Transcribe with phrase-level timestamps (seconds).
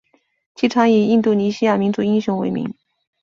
[0.55, 2.73] 机场以印度尼西亚民族英雄为名。